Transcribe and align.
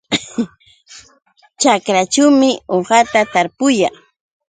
Ćhakraćhuumi 1.61 2.51
uqata 2.77 3.19
tarpuyaa. 3.33 3.95